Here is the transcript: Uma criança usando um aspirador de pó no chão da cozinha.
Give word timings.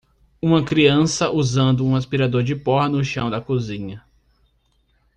Uma 0.41 0.63
criança 0.65 1.29
usando 1.29 1.85
um 1.85 1.95
aspirador 1.95 2.41
de 2.41 2.55
pó 2.55 2.89
no 2.89 3.03
chão 3.05 3.29
da 3.29 3.39
cozinha. 3.39 4.03